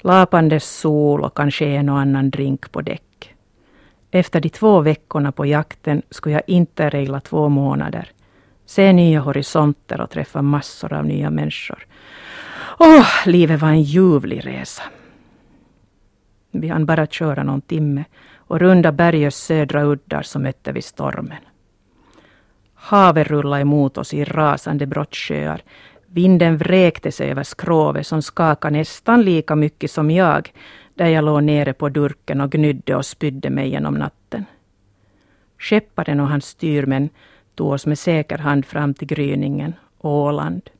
lapande 0.00 0.60
sol 0.60 1.24
och 1.24 1.36
kanske 1.36 1.66
en 1.66 1.88
och 1.88 1.98
annan 1.98 2.30
drink 2.30 2.72
på 2.72 2.80
däck. 2.80 3.34
Efter 4.10 4.40
de 4.40 4.48
två 4.48 4.80
veckorna 4.80 5.32
på 5.32 5.46
jakten 5.46 6.02
skulle 6.10 6.34
jag 6.34 6.42
inte 6.46 6.90
regla 6.90 7.20
två 7.20 7.48
månader, 7.48 8.12
se 8.68 8.92
nya 8.92 9.20
horisonter 9.20 10.00
och 10.00 10.10
träffa 10.10 10.42
massor 10.42 10.92
av 10.92 11.06
nya 11.06 11.30
människor. 11.30 11.86
Åh, 12.78 13.08
livet 13.26 13.60
var 13.60 13.68
en 13.68 13.82
ljuvlig 13.82 14.46
resa. 14.46 14.82
Vi 16.50 16.68
hann 16.68 16.86
bara 16.86 17.06
köra 17.06 17.42
någon 17.42 17.60
timme 17.60 18.04
och 18.36 18.60
runda 18.60 18.92
bergets 18.92 19.36
södra 19.36 19.82
uddar 19.82 20.22
så 20.22 20.38
mötte 20.38 20.72
vi 20.72 20.82
stormen. 20.82 21.38
Havet 22.74 23.26
rullade 23.26 23.62
emot 23.62 23.98
oss 23.98 24.14
i 24.14 24.24
rasande 24.24 24.86
brottsjöar. 24.86 25.62
Vinden 26.06 26.56
vräkte 26.56 27.12
sig 27.12 27.30
över 27.30 27.42
skrovet 27.42 28.06
som 28.06 28.22
skakade 28.22 28.78
nästan 28.78 29.22
lika 29.22 29.56
mycket 29.56 29.90
som 29.90 30.10
jag 30.10 30.52
där 30.94 31.08
jag 31.08 31.24
låg 31.24 31.42
nere 31.42 31.72
på 31.72 31.88
durken 31.88 32.40
och 32.40 32.52
gnydde 32.52 32.96
och 32.96 33.06
spydde 33.06 33.50
mig 33.50 33.68
genom 33.68 33.94
natten. 33.94 34.44
Skepparen 35.58 36.20
och 36.20 36.28
hans 36.28 36.46
styrmän 36.46 37.08
tog 37.58 37.72
oss 37.72 37.86
med 37.86 37.98
säker 37.98 38.38
hand 38.38 38.66
fram 38.66 38.94
till 38.94 39.08
gryningen, 39.08 39.74
Åland. 39.98 40.70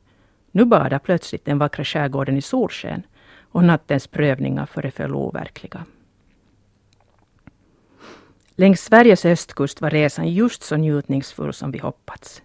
Nu 0.51 0.65
badade 0.65 0.99
plötsligt 0.99 1.45
den 1.45 1.57
vackra 1.57 1.83
skärgården 1.83 2.37
i 2.37 2.41
solsken 2.41 3.03
och 3.51 3.63
nattens 3.63 4.07
prövningar 4.07 4.65
föreföll 4.65 5.15
overkliga. 5.15 5.85
Längs 8.55 8.81
Sveriges 8.81 9.25
östkust 9.25 9.81
var 9.81 9.89
resan 9.89 10.33
just 10.33 10.63
så 10.63 10.75
njutningsfull 10.75 11.53
som 11.53 11.71
vi 11.71 11.79
hoppats. 11.79 12.41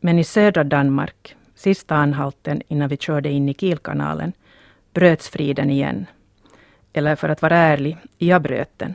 Men 0.00 0.18
i 0.18 0.24
södra 0.24 0.64
Danmark, 0.64 1.36
sista 1.54 1.94
anhalten 1.94 2.62
innan 2.68 2.88
vi 2.88 2.96
körde 2.96 3.28
in 3.28 3.48
i 3.48 3.54
Kielkanalen, 3.54 4.32
bröts 4.94 5.28
friden 5.28 5.70
igen. 5.70 6.06
Eller 6.92 7.16
för 7.16 7.28
att 7.28 7.42
vara 7.42 7.56
ärlig, 7.56 7.96
jag 8.18 8.42
bröt 8.42 8.78
den. 8.78 8.94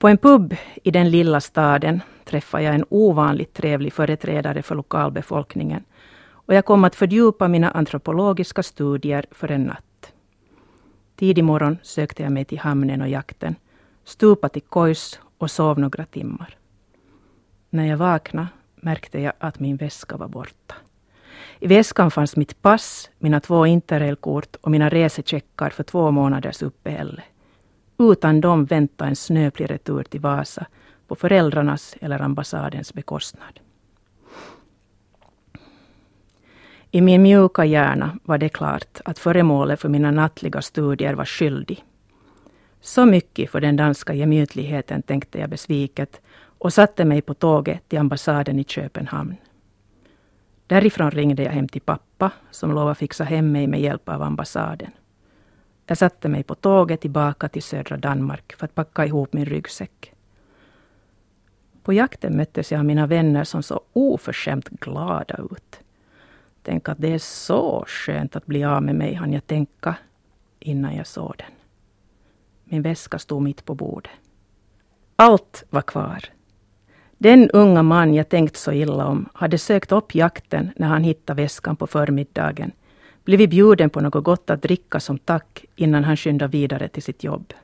På 0.00 0.08
en 0.08 0.18
pub 0.18 0.54
i 0.82 0.90
den 0.90 1.10
lilla 1.10 1.40
staden 1.40 2.00
träffade 2.24 2.64
jag 2.64 2.74
en 2.74 2.84
ovanligt 2.88 3.54
trevlig 3.54 3.92
företrädare 3.92 4.62
för 4.62 4.74
lokalbefolkningen 4.74 5.84
och 6.30 6.54
jag 6.54 6.64
kom 6.64 6.84
att 6.84 6.94
fördjupa 6.94 7.48
mina 7.48 7.70
antropologiska 7.70 8.62
studier 8.62 9.26
för 9.30 9.50
en 9.50 9.62
natt. 9.62 10.12
Tidig 11.16 11.44
morgon 11.44 11.78
sökte 11.82 12.22
jag 12.22 12.32
mig 12.32 12.44
till 12.44 12.58
hamnen 12.58 13.02
och 13.02 13.08
jakten, 13.08 13.54
stupade 14.04 14.52
till 14.52 14.62
kojs 14.62 15.20
och 15.38 15.50
sov 15.50 15.78
några 15.78 16.04
timmar. 16.04 16.56
När 17.70 17.86
jag 17.86 17.96
vaknade 17.96 18.48
märkte 18.76 19.20
jag 19.20 19.32
att 19.38 19.60
min 19.60 19.76
väska 19.76 20.16
var 20.16 20.28
borta. 20.28 20.74
I 21.58 21.66
väskan 21.66 22.10
fanns 22.10 22.36
mitt 22.36 22.62
pass, 22.62 23.10
mina 23.18 23.40
två 23.40 23.66
interrailkort 23.66 24.56
och 24.60 24.70
mina 24.70 24.88
resecheckar 24.88 25.70
för 25.70 25.82
två 25.82 26.10
månaders 26.10 26.62
uppehälle. 26.62 27.22
Utan 28.00 28.40
dem 28.40 28.64
väntade 28.64 29.10
en 29.10 29.16
snöplig 29.16 29.70
retur 29.70 30.02
till 30.02 30.20
Vasa 30.20 30.66
på 31.08 31.14
föräldrarnas 31.14 31.96
eller 32.00 32.22
ambassadens 32.22 32.94
bekostnad. 32.94 33.60
I 36.90 37.00
min 37.00 37.22
mjuka 37.22 37.64
hjärna 37.64 38.18
var 38.24 38.38
det 38.38 38.48
klart 38.48 39.00
att 39.04 39.18
föremålet 39.18 39.80
för 39.80 39.88
mina 39.88 40.10
nattliga 40.10 40.62
studier 40.62 41.14
var 41.14 41.24
skyldig. 41.24 41.84
Så 42.80 43.04
mycket 43.04 43.50
för 43.50 43.60
den 43.60 43.76
danska 43.76 44.14
gemytligheten 44.14 45.02
tänkte 45.02 45.38
jag 45.38 45.50
besviket 45.50 46.20
och 46.58 46.72
satte 46.72 47.04
mig 47.04 47.22
på 47.22 47.34
tåget 47.34 47.88
till 47.88 47.98
ambassaden 47.98 48.58
i 48.58 48.64
Köpenhamn. 48.64 49.36
Därifrån 50.66 51.10
ringde 51.10 51.42
jag 51.42 51.52
hem 51.52 51.68
till 51.68 51.82
pappa 51.82 52.30
som 52.50 52.72
lovade 52.72 52.94
fixa 52.94 53.24
hem 53.24 53.52
mig 53.52 53.66
med 53.66 53.80
hjälp 53.80 54.08
av 54.08 54.22
ambassaden. 54.22 54.90
Jag 55.90 55.98
satte 55.98 56.28
mig 56.28 56.42
på 56.42 56.54
tåget 56.54 57.00
tillbaka 57.00 57.48
till 57.48 57.62
södra 57.62 57.96
Danmark 57.96 58.52
för 58.52 58.64
att 58.64 58.74
packa 58.74 59.06
ihop 59.06 59.32
min 59.32 59.44
ryggsäck. 59.44 60.12
På 61.82 61.92
jakten 61.92 62.36
möttes 62.36 62.72
jag 62.72 62.78
av 62.78 62.84
mina 62.84 63.06
vänner 63.06 63.44
som 63.44 63.62
såg 63.62 63.80
oförskämt 63.92 64.68
glada 64.68 65.40
ut. 65.50 65.80
Tänk 66.62 66.88
att 66.88 66.98
det 67.00 67.14
är 67.14 67.18
så 67.18 67.84
skönt 67.86 68.36
att 68.36 68.46
bli 68.46 68.64
av 68.64 68.82
med 68.82 68.94
mig, 68.94 69.14
hann 69.14 69.32
jag 69.32 69.46
tänka 69.46 69.94
innan 70.60 70.96
jag 70.96 71.06
såg 71.06 71.34
den. 71.38 71.52
Min 72.64 72.82
väska 72.82 73.18
stod 73.18 73.42
mitt 73.42 73.64
på 73.64 73.74
bordet. 73.74 74.12
Allt 75.16 75.64
var 75.70 75.82
kvar. 75.82 76.24
Den 77.18 77.50
unga 77.50 77.82
man 77.82 78.14
jag 78.14 78.28
tänkt 78.28 78.56
så 78.56 78.72
illa 78.72 79.06
om 79.06 79.28
hade 79.34 79.58
sökt 79.58 79.92
upp 79.92 80.14
jakten 80.14 80.70
när 80.76 80.88
han 80.88 81.04
hittade 81.04 81.42
väskan 81.42 81.76
på 81.76 81.86
förmiddagen, 81.86 82.72
blivit 83.24 83.50
bjuden 83.50 83.90
på 83.90 84.00
något 84.00 84.24
gott 84.24 84.50
att 84.50 84.62
dricka 84.62 85.00
som 85.00 85.18
tack 85.18 85.64
innan 85.76 86.04
han 86.04 86.16
skyndade 86.16 86.52
vidare 86.52 86.88
till 86.88 87.02
sitt 87.02 87.24
jobb. 87.24 87.54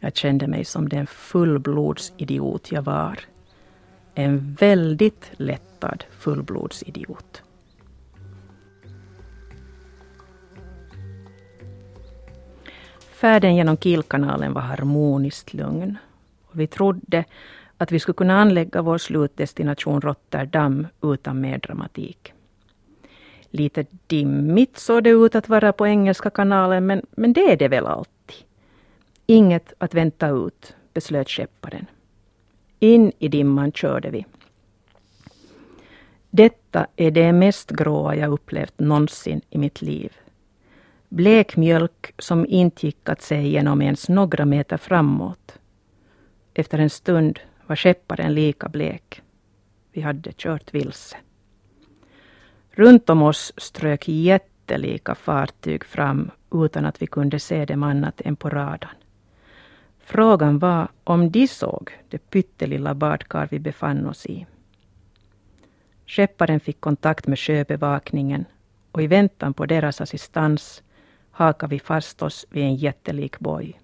Jag 0.00 0.16
kände 0.16 0.46
mig 0.46 0.64
som 0.64 0.88
den 0.88 1.06
fullblodsidiot 1.06 2.72
jag 2.72 2.82
var. 2.82 3.20
En 4.14 4.54
väldigt 4.54 5.30
lättad 5.36 6.04
fullblodsidiot. 6.10 7.42
Färden 13.20 13.56
genom 13.56 13.76
Kielkanalen 13.76 14.52
var 14.52 14.62
harmoniskt 14.62 15.54
lugn. 15.54 15.98
Och 16.46 16.60
vi 16.60 16.66
trodde 16.66 17.24
att 17.76 17.92
vi 17.92 18.00
skulle 18.00 18.14
kunna 18.14 18.40
anlägga 18.40 18.82
vår 18.82 18.98
slutdestination 18.98 20.00
Rotterdam 20.00 20.86
utan 21.02 21.40
mer 21.40 21.58
dramatik. 21.58 22.32
Lite 23.50 23.86
dimmigt 24.06 24.78
såg 24.78 25.04
det 25.04 25.10
ut 25.10 25.34
att 25.34 25.48
vara 25.48 25.72
på 25.72 25.86
Engelska 25.86 26.30
kanalen, 26.30 26.86
men, 26.86 27.06
men 27.10 27.32
det 27.32 27.52
är 27.52 27.56
det 27.56 27.68
väl 27.68 27.86
alltid. 27.86 28.44
Inget 29.26 29.72
att 29.78 29.94
vänta 29.94 30.28
ut, 30.28 30.76
beslöt 30.94 31.28
skepparen. 31.28 31.86
In 32.78 33.12
i 33.18 33.28
dimman 33.28 33.72
körde 33.72 34.10
vi. 34.10 34.26
Detta 36.30 36.86
är 36.96 37.10
det 37.10 37.32
mest 37.32 37.70
gråa 37.70 38.16
jag 38.16 38.32
upplevt 38.32 38.78
någonsin 38.78 39.40
i 39.50 39.58
mitt 39.58 39.82
liv. 39.82 40.12
Blek 41.08 41.56
mjölk 41.56 42.14
som 42.18 42.46
inte 42.46 42.86
gick 42.86 43.08
att 43.08 43.22
se 43.22 43.42
genom 43.42 43.82
ens 43.82 44.08
några 44.08 44.44
meter 44.44 44.76
framåt. 44.76 45.58
Efter 46.54 46.78
en 46.78 46.90
stund 46.90 47.40
var 47.66 47.76
skepparen 47.76 48.34
lika 48.34 48.68
blek. 48.68 49.22
Vi 49.92 50.00
hade 50.00 50.32
kört 50.32 50.74
vilse. 50.74 51.16
Runt 52.70 53.10
om 53.10 53.22
oss 53.22 53.52
strök 53.56 54.08
jättelika 54.08 55.14
fartyg 55.14 55.84
fram 55.84 56.30
utan 56.52 56.84
att 56.84 57.02
vi 57.02 57.06
kunde 57.06 57.38
se 57.38 57.64
dem 57.64 57.82
annat 57.82 58.20
än 58.20 58.36
på 58.36 58.50
radarn. 58.50 58.96
Frågan 59.98 60.58
var 60.58 60.88
om 61.04 61.30
de 61.30 61.48
såg 61.48 61.90
det 62.08 62.30
pyttelilla 62.30 62.94
badkar 62.94 63.48
vi 63.50 63.58
befann 63.58 64.06
oss 64.06 64.26
i. 64.26 64.46
Skepparen 66.06 66.60
fick 66.60 66.80
kontakt 66.80 67.26
med 67.26 67.38
sjöbevakningen 67.38 68.44
och 68.92 69.02
i 69.02 69.06
väntan 69.06 69.54
på 69.54 69.66
deras 69.66 70.00
assistans 70.00 70.82
hakade 71.30 71.70
vi 71.70 71.80
fast 71.80 72.22
oss 72.22 72.46
vid 72.50 72.64
en 72.64 72.76
jättelik 72.76 73.38
boj. 73.38 73.80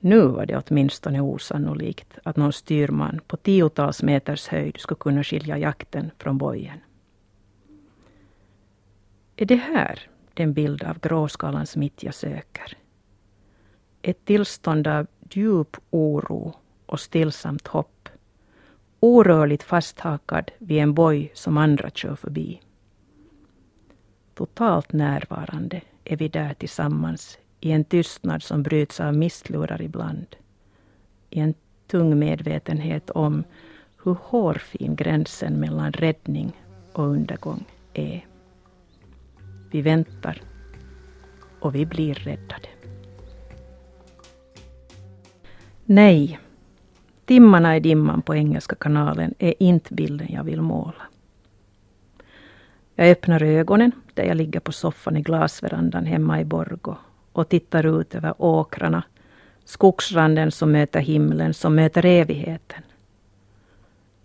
Nu 0.00 0.20
var 0.20 0.46
det 0.46 0.62
åtminstone 0.66 1.20
osannolikt 1.20 2.18
att 2.22 2.36
någon 2.36 2.52
styrman 2.52 3.20
på 3.26 3.36
tiotals 3.36 4.02
meters 4.02 4.48
höjd 4.48 4.76
skulle 4.80 4.98
kunna 4.98 5.24
skilja 5.24 5.58
jakten 5.58 6.10
från 6.18 6.38
bojen. 6.38 6.78
Är 9.40 9.46
det 9.46 9.56
här 9.56 10.00
den 10.34 10.52
bild 10.52 10.84
av 10.84 10.98
gråskalans 10.98 11.76
mitt 11.76 12.02
jag 12.02 12.14
söker? 12.14 12.76
Ett 14.02 14.24
tillstånd 14.24 14.86
av 14.86 15.06
djup 15.30 15.76
oro 15.90 16.54
och 16.86 17.00
stillsamt 17.00 17.66
hopp. 17.66 18.08
Orörligt 19.00 19.62
fasthakad 19.62 20.50
vid 20.58 20.78
en 20.78 20.94
boj 20.94 21.30
som 21.34 21.56
andra 21.56 21.90
kör 21.90 22.16
förbi. 22.16 22.60
Totalt 24.34 24.92
närvarande 24.92 25.80
är 26.04 26.16
vi 26.16 26.28
där 26.28 26.54
tillsammans 26.54 27.38
i 27.60 27.72
en 27.72 27.84
tystnad 27.84 28.42
som 28.42 28.62
bryts 28.62 29.00
av 29.00 29.16
mistlurar 29.16 29.82
ibland. 29.82 30.36
I 31.30 31.40
en 31.40 31.54
tung 31.86 32.18
medvetenhet 32.18 33.10
om 33.10 33.44
hur 34.04 34.16
hårfin 34.22 34.96
gränsen 34.96 35.60
mellan 35.60 35.92
räddning 35.92 36.52
och 36.92 37.04
undergång 37.04 37.64
är. 37.94 38.29
Vi 39.70 39.82
väntar 39.82 40.42
och 41.60 41.74
vi 41.74 41.86
blir 41.86 42.14
räddade. 42.14 42.68
Nej, 45.84 46.38
timmarna 47.24 47.76
i 47.76 47.80
dimman 47.80 48.22
på 48.22 48.34
Engelska 48.34 48.76
kanalen 48.76 49.34
är 49.38 49.54
inte 49.58 49.94
bilden 49.94 50.32
jag 50.32 50.44
vill 50.44 50.62
måla. 50.62 51.02
Jag 52.94 53.10
öppnar 53.10 53.42
ögonen 53.42 53.92
där 54.14 54.24
jag 54.24 54.36
ligger 54.36 54.60
på 54.60 54.72
soffan 54.72 55.16
i 55.16 55.22
glasverandan 55.22 56.06
hemma 56.06 56.40
i 56.40 56.44
Borgo 56.44 56.96
och 57.32 57.48
tittar 57.48 58.00
ut 58.00 58.14
över 58.14 58.34
åkrarna, 58.38 59.02
skogsranden 59.64 60.50
som 60.50 60.72
möter 60.72 61.00
himlen, 61.00 61.54
som 61.54 61.74
möter 61.74 62.04
evigheten. 62.04 62.82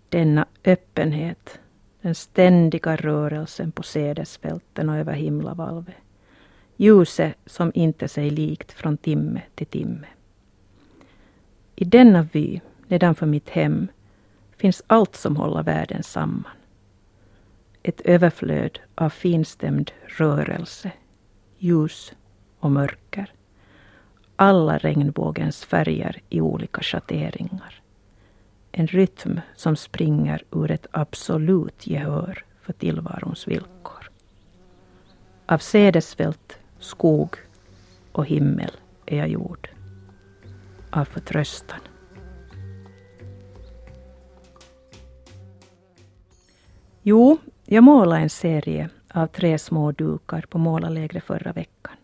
Denna 0.08 0.46
öppenhet, 0.64 1.58
den 2.06 2.14
ständiga 2.14 2.96
rörelsen 2.96 3.72
på 3.72 3.82
sädesfälten 3.82 4.88
och 4.88 4.96
över 4.96 5.12
himlavalvet. 5.12 5.94
Ljuset 6.76 7.36
som 7.46 7.72
inte 7.74 8.08
sig 8.08 8.30
likt 8.30 8.72
från 8.72 8.96
timme 8.96 9.42
till 9.54 9.66
timme. 9.66 10.06
I 11.76 11.84
denna 11.84 12.22
vy, 12.32 12.60
nedanför 12.86 13.26
mitt 13.26 13.48
hem, 13.48 13.88
finns 14.56 14.82
allt 14.86 15.16
som 15.16 15.36
håller 15.36 15.62
världen 15.62 16.02
samman. 16.02 16.52
Ett 17.82 18.00
överflöd 18.00 18.78
av 18.94 19.10
finstämd 19.10 19.90
rörelse, 20.06 20.92
ljus 21.58 22.12
och 22.58 22.70
mörker. 22.70 23.32
Alla 24.36 24.78
regnbågens 24.78 25.64
färger 25.64 26.20
i 26.28 26.40
olika 26.40 26.82
schatteringar. 26.82 27.82
En 28.78 28.86
rytm 28.86 29.40
som 29.54 29.76
springer 29.76 30.44
ur 30.50 30.70
ett 30.70 30.86
absolut 30.90 31.86
gehör 31.86 32.44
för 32.60 32.72
tillvarons 32.72 33.48
villkor. 33.48 34.10
Av 35.46 35.58
sädesfält, 35.58 36.58
skog 36.78 37.36
och 38.12 38.26
himmel 38.26 38.70
är 39.06 39.18
jag 39.18 39.28
gjord. 39.28 39.68
Av 40.90 41.04
förtröstan. 41.04 41.80
Jo, 47.02 47.38
jag 47.64 47.84
målade 47.84 48.22
en 48.22 48.30
serie 48.30 48.90
av 49.14 49.26
tre 49.26 49.58
små 49.58 49.92
dukar 49.92 50.44
på 50.48 50.58
målarlägret 50.58 51.24
förra 51.24 51.52
veckan. 51.52 51.96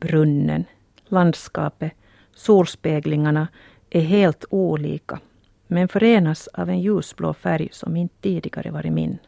Brunnen, 0.00 0.64
landskapet, 1.06 1.92
solspeglingarna 2.34 3.48
är 3.90 4.00
helt 4.00 4.44
olika 4.50 5.20
men 5.72 5.88
förenas 5.88 6.48
av 6.48 6.70
en 6.70 6.80
ljusblå 6.80 7.34
färg 7.34 7.68
som 7.72 7.96
inte 7.96 8.14
tidigare 8.20 8.70
varit 8.70 8.92
min. 8.92 9.18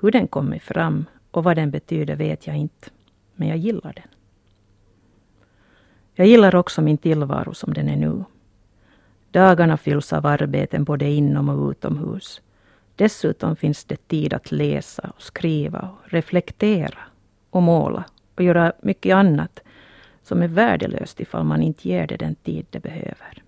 Hur 0.00 0.10
den 0.10 0.28
kommit 0.28 0.62
fram 0.62 1.04
och 1.30 1.44
vad 1.44 1.56
den 1.56 1.70
betyder 1.70 2.16
vet 2.16 2.46
jag 2.46 2.56
inte, 2.56 2.90
men 3.34 3.48
jag 3.48 3.56
gillar 3.56 3.92
den. 3.92 4.08
Jag 6.14 6.26
gillar 6.26 6.54
också 6.54 6.82
min 6.82 6.98
tillvaro 6.98 7.54
som 7.54 7.74
den 7.74 7.88
är 7.88 7.96
nu. 7.96 8.24
Dagarna 9.30 9.76
fylls 9.76 10.12
av 10.12 10.26
arbeten 10.26 10.84
både 10.84 11.10
inom 11.10 11.48
och 11.48 11.70
utomhus. 11.70 12.40
Dessutom 12.96 13.56
finns 13.56 13.84
det 13.84 14.08
tid 14.08 14.34
att 14.34 14.52
läsa 14.52 15.12
och 15.16 15.22
skriva 15.22 15.80
och 15.80 16.12
reflektera 16.12 16.98
och 17.50 17.62
måla 17.62 18.04
och 18.34 18.42
göra 18.42 18.72
mycket 18.82 19.14
annat 19.14 19.60
som 20.22 20.42
är 20.42 20.48
värdelöst 20.48 21.20
ifall 21.20 21.44
man 21.44 21.62
inte 21.62 21.88
ger 21.88 22.06
det 22.06 22.16
den 22.16 22.34
tid 22.34 22.66
det 22.70 22.80
behöver. 22.80 23.42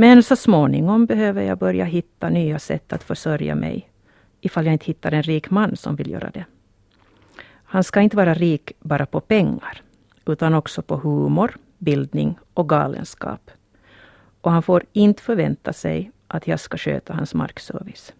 Men 0.00 0.22
så 0.22 0.36
småningom 0.36 1.06
behöver 1.06 1.42
jag 1.42 1.58
börja 1.58 1.84
hitta 1.84 2.28
nya 2.28 2.58
sätt 2.58 2.92
att 2.92 3.02
försörja 3.02 3.54
mig 3.54 3.90
ifall 4.40 4.66
jag 4.66 4.72
inte 4.72 4.84
hittar 4.84 5.12
en 5.12 5.22
rik 5.22 5.50
man 5.50 5.76
som 5.76 5.96
vill 5.96 6.10
göra 6.10 6.30
det. 6.30 6.44
Han 7.64 7.84
ska 7.84 8.00
inte 8.00 8.16
vara 8.16 8.34
rik 8.34 8.72
bara 8.80 9.06
på 9.06 9.20
pengar 9.20 9.82
utan 10.26 10.54
också 10.54 10.82
på 10.82 10.96
humor, 10.96 11.56
bildning 11.78 12.38
och 12.54 12.68
galenskap. 12.68 13.50
Och 14.40 14.50
han 14.50 14.62
får 14.62 14.84
inte 14.92 15.22
förvänta 15.22 15.72
sig 15.72 16.10
att 16.26 16.46
jag 16.46 16.60
ska 16.60 16.78
sköta 16.78 17.14
hans 17.14 17.34
markservice. 17.34 18.12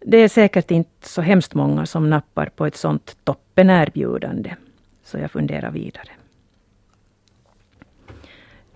Det 0.00 0.16
är 0.16 0.28
säkert 0.28 0.70
inte 0.70 1.08
så 1.08 1.22
hemskt 1.22 1.54
många 1.54 1.86
som 1.86 2.10
nappar 2.10 2.46
på 2.46 2.66
ett 2.66 2.76
sånt 2.76 3.16
toppenerbjudande, 3.24 4.54
så 5.04 5.18
jag 5.18 5.30
funderar 5.30 5.70
vidare. 5.70 6.10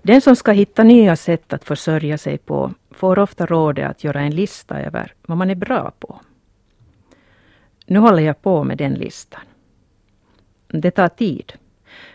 Den 0.03 0.21
som 0.21 0.37
ska 0.37 0.53
hitta 0.53 0.83
nya 0.85 1.17
sätt 1.17 1.53
att 1.53 1.65
försörja 1.65 2.19
sig 2.19 2.39
på 2.39 2.75
får 2.91 3.19
ofta 3.19 3.47
rådet 3.47 3.91
att 3.91 4.05
göra 4.05 4.21
en 4.21 4.35
lista 4.35 4.81
över 4.81 5.15
vad 5.23 5.39
man 5.39 5.51
är 5.51 5.55
bra 5.55 5.93
på. 5.99 6.21
Nu 7.87 7.99
håller 7.99 8.23
jag 8.23 8.43
på 8.43 8.65
med 8.65 8.79
den 8.79 8.95
listan. 8.95 9.41
Det 10.69 10.91
tar 10.91 11.09
tid, 11.09 11.53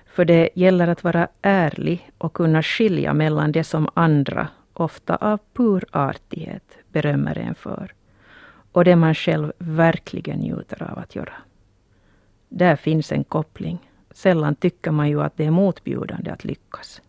för 0.05 0.25
det 0.25 0.49
gäller 0.55 0.87
att 0.87 1.03
vara 1.03 1.27
ärlig 1.41 2.11
och 2.17 2.33
kunna 2.33 2.63
skilja 2.63 3.13
mellan 3.13 3.51
det 3.51 3.63
som 3.63 3.89
andra, 3.93 4.47
ofta 4.73 5.15
av 5.15 5.39
pur 5.53 5.85
artighet, 5.91 6.77
berömmer 6.91 7.37
en 7.37 7.55
för 7.55 7.93
och 8.71 8.83
det 8.83 8.95
man 8.95 9.15
själv 9.15 9.53
verkligen 9.57 10.39
njuter 10.39 10.83
av 10.83 10.99
att 10.99 11.15
göra. 11.15 11.33
Där 12.49 12.75
finns 12.75 13.11
en 13.11 13.23
koppling. 13.23 13.91
Sällan 14.11 14.55
tycker 14.55 14.91
man 14.91 15.09
ju 15.09 15.21
att 15.21 15.37
det 15.37 15.45
är 15.45 15.51
motbjudande 15.51 16.31
att 16.31 16.43
lyckas. 16.43 17.01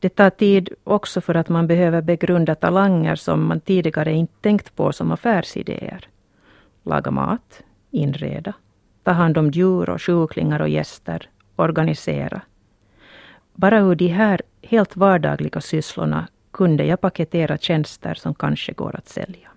Det 0.00 0.08
tar 0.08 0.30
tid 0.30 0.68
också 0.84 1.20
för 1.20 1.34
att 1.34 1.48
man 1.48 1.66
behöver 1.66 2.02
begrunda 2.02 2.54
talanger 2.54 3.16
som 3.16 3.46
man 3.46 3.60
tidigare 3.60 4.12
inte 4.12 4.34
tänkt 4.40 4.76
på 4.76 4.92
som 4.92 5.12
affärsidéer. 5.12 6.08
Laga 6.82 7.10
mat, 7.10 7.62
inreda, 7.90 8.52
ta 9.02 9.10
hand 9.10 9.38
om 9.38 9.50
djur 9.50 9.90
och 9.90 10.02
sjuklingar 10.02 10.60
och 10.60 10.68
gäster, 10.68 11.30
organisera. 11.56 12.40
Bara 13.54 13.78
ur 13.78 13.94
de 13.94 14.08
här 14.08 14.42
helt 14.62 14.96
vardagliga 14.96 15.60
sysslorna 15.60 16.28
kunde 16.50 16.84
jag 16.84 17.00
paketera 17.00 17.58
tjänster 17.58 18.14
som 18.14 18.34
kanske 18.34 18.72
går 18.72 18.96
att 18.96 19.08
sälja. 19.08 19.48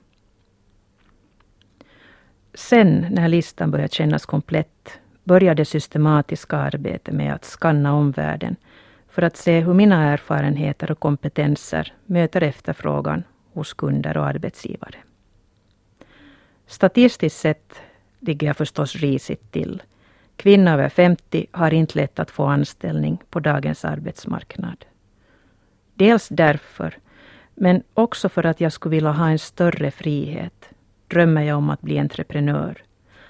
Sen 2.53 3.07
när 3.09 3.27
listan 3.27 3.71
började 3.71 3.93
kännas 3.93 4.25
komplett 4.25 4.99
började 5.23 5.61
det 5.61 5.65
systematiska 5.65 6.57
arbetet 6.57 7.13
med 7.13 7.33
att 7.33 7.45
skanna 7.45 7.93
omvärlden 7.93 8.55
för 9.09 9.21
att 9.21 9.37
se 9.37 9.59
hur 9.59 9.73
mina 9.73 10.03
erfarenheter 10.03 10.91
och 10.91 10.99
kompetenser 10.99 11.93
möter 12.05 12.43
efterfrågan 12.43 13.23
hos 13.53 13.73
kunder 13.73 14.17
och 14.17 14.27
arbetsgivare. 14.27 14.95
Statistiskt 16.67 17.39
sett 17.39 17.81
ligger 18.19 18.47
jag 18.47 18.57
förstås 18.57 18.95
risigt 18.95 19.51
till. 19.51 19.83
Kvinnor 20.35 20.71
över 20.71 20.89
50 20.89 21.45
har 21.51 21.73
inte 21.73 21.99
lätt 21.99 22.19
att 22.19 22.31
få 22.31 22.45
anställning 22.45 23.21
på 23.29 23.39
dagens 23.39 23.85
arbetsmarknad. 23.85 24.85
Dels 25.93 26.27
därför, 26.29 26.97
men 27.55 27.83
också 27.93 28.29
för 28.29 28.45
att 28.45 28.61
jag 28.61 28.73
skulle 28.73 28.95
vilja 28.95 29.11
ha 29.11 29.29
en 29.29 29.39
större 29.39 29.91
frihet, 29.91 30.69
drömmer 31.07 31.41
jag 31.41 31.57
om 31.57 31.69
att 31.69 31.81
bli 31.81 31.99
entreprenör. 31.99 32.83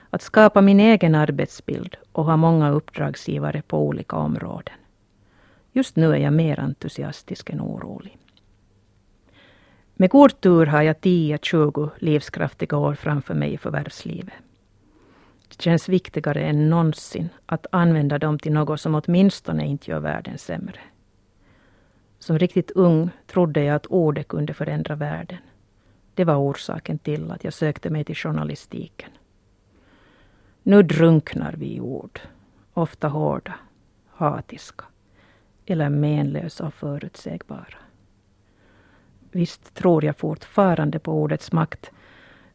Att 0.10 0.22
skapa 0.22 0.62
min 0.62 0.80
egen 0.80 1.16
arbetsbild 1.16 1.96
och 2.12 2.26
ha 2.26 2.38
många 2.38 2.70
uppdragsgivare 2.70 3.62
på 3.62 3.88
olika 3.88 4.16
områden. 4.16 4.79
Just 5.72 5.96
nu 5.96 6.14
är 6.14 6.18
jag 6.18 6.34
mer 6.34 6.60
entusiastisk 6.60 7.50
än 7.50 7.62
orolig. 7.62 8.18
Med 9.94 10.10
god 10.10 10.42
tur 10.42 10.66
har 10.66 10.82
jag 10.82 10.96
10-20 10.96 11.90
livskraftiga 11.98 12.78
år 12.78 12.94
framför 12.94 13.34
mig 13.34 13.54
i 13.54 13.58
förvärvslivet. 13.58 14.34
Det 15.48 15.62
känns 15.62 15.90
viktigare 15.90 16.42
än 16.42 16.70
någonsin 16.70 17.30
att 17.46 17.66
använda 17.72 18.20
dem 18.20 18.40
till 18.40 18.54
något 18.54 18.82
som 18.82 18.96
åtminstone 18.96 19.68
inte 19.68 19.92
gör 19.92 20.00
världen 20.00 20.38
sämre. 20.38 20.80
Som 22.20 22.40
riktigt 22.40 22.72
ung 22.72 23.10
trodde 23.28 23.64
jag 23.64 23.76
att 23.76 23.86
ordet 23.86 24.28
kunde 24.28 24.54
förändra 24.54 24.96
världen. 24.96 25.38
Det 26.14 26.24
var 26.24 26.36
orsaken 26.36 27.00
till 27.00 27.32
att 27.32 27.44
jag 27.44 27.54
sökte 27.54 27.90
mig 27.90 28.04
till 28.04 28.16
journalistiken. 28.16 29.10
Nu 30.64 30.84
drunknar 30.84 31.56
vi 31.58 31.76
i 31.76 31.80
ord, 31.80 32.20
ofta 32.74 33.08
hårda, 33.08 33.56
hatiska 34.08 34.86
eller 35.70 35.90
menlösa 35.90 36.66
och 36.68 36.74
förutsägbara. 36.74 37.78
Visst 39.32 39.74
tror 39.74 40.06
jag 40.06 40.18
fortfarande 40.18 41.00
på 41.00 41.14
ordets 41.14 41.52
makt, 41.52 41.92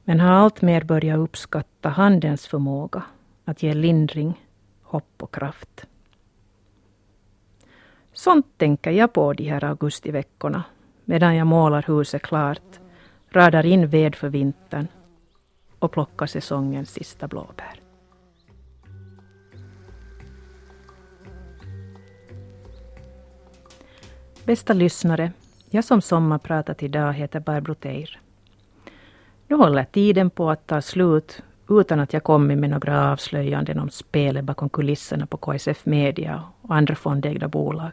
men 0.05 0.21
har 0.21 0.33
alltmer 0.33 0.85
börjat 0.85 1.19
uppskatta 1.19 1.89
handens 1.89 2.47
förmåga 2.47 3.03
att 3.45 3.63
ge 3.63 3.75
lindring, 3.75 4.47
hopp 4.83 5.23
och 5.23 5.35
kraft. 5.35 5.87
Sånt 8.13 8.47
tänker 8.57 8.91
jag 8.91 9.13
på 9.13 9.33
de 9.33 9.45
här 9.45 9.65
augustiveckorna 9.65 10.65
medan 11.05 11.37
jag 11.37 11.47
målar 11.47 11.85
huset 11.87 12.23
klart, 12.23 12.81
radar 13.31 13.67
in 13.67 13.89
ved 13.89 14.15
för 14.15 14.29
vintern 14.29 14.87
och 15.79 15.93
plockar 15.93 16.27
säsongens 16.27 16.91
sista 16.91 17.29
blåbär. 17.29 17.84
Bästa 24.47 24.73
lyssnare, 24.73 25.33
jag 25.71 25.85
som 25.85 26.01
sommarpratat 26.01 26.83
idag 26.83 27.13
heter 27.13 27.41
Barbro 27.41 27.75
Teir. 27.75 28.19
Nu 29.49 29.57
håller 29.57 29.85
tiden 29.85 30.31
på 30.31 30.51
att 30.51 30.67
ta 30.67 30.83
slut 30.83 31.43
utan 31.69 32.01
att 32.01 32.13
jag 32.13 32.23
kommit 32.23 32.59
med 32.59 32.71
några 32.71 33.13
avslöjanden 33.13 33.79
om 33.79 33.91
spelet 33.91 34.45
bakom 34.45 34.69
kulisserna 34.69 35.27
på 35.27 35.37
KSF 35.37 35.87
Media 35.87 36.43
och 36.63 36.75
andra 36.75 36.95
fondägda 36.95 37.49
bolag. 37.49 37.93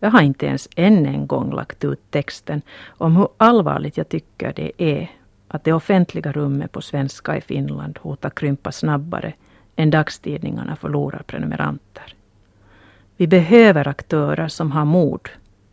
Jag 0.00 0.10
har 0.10 0.22
inte 0.22 0.46
ens 0.46 0.68
än 0.76 1.06
en 1.06 1.26
gång 1.26 1.52
lagt 1.52 1.84
ut 1.84 2.10
texten 2.10 2.62
om 2.86 3.16
hur 3.16 3.28
allvarligt 3.36 3.96
jag 3.96 4.08
tycker 4.08 4.52
det 4.52 4.82
är 4.82 5.10
att 5.48 5.64
det 5.64 5.72
offentliga 5.72 6.32
rummet 6.32 6.72
på 6.72 6.82
svenska 6.82 7.36
i 7.36 7.40
Finland 7.40 7.98
hotar 8.02 8.30
krympa 8.30 8.72
snabbare 8.72 9.32
än 9.76 9.90
dagstidningarna 9.90 10.76
förlorar 10.76 11.22
prenumeranter. 11.26 12.14
Vi 13.16 13.26
behöver 13.26 13.88
aktörer 13.88 14.48
som 14.48 14.72
har 14.72 14.84
mod, 14.84 15.28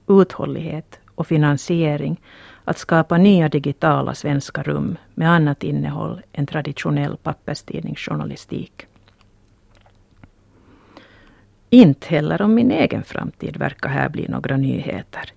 uthållighet 0.08 1.00
och 1.16 1.28
finansiering 1.28 2.22
att 2.64 2.78
skapa 2.78 3.18
nya 3.18 3.50
digitala 3.50 4.16
svenska 4.16 4.64
rum 4.64 4.98
med 5.14 5.32
annat 5.32 5.64
innehåll 5.64 6.22
än 6.34 6.46
traditionell 6.46 7.18
papperstidningsjournalistik. 7.18 8.86
Inte 11.70 12.08
heller 12.08 12.42
om 12.42 12.54
min 12.54 12.72
egen 12.72 13.04
framtid 13.04 13.58
verkar 13.58 13.90
här 13.90 14.10
bli 14.10 14.28
några 14.28 14.58
nyheter. 14.58 15.34